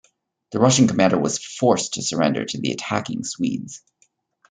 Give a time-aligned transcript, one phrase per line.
[0.51, 3.83] The Russian commander was forced to surrender to the attacking Swedes.